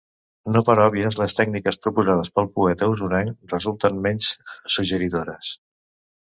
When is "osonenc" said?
2.95-3.53